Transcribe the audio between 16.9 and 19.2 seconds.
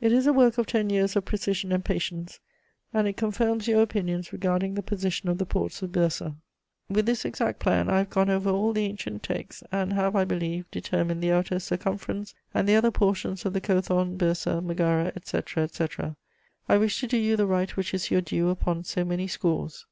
to do you the right which is your due upon so